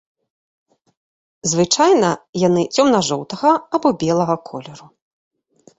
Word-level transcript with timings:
Звычайна 1.51 2.09
яны 2.47 2.61
цёмна-жоўтага 2.75 3.51
або 3.79 3.89
белага 4.07 4.35
колеру. 4.51 4.87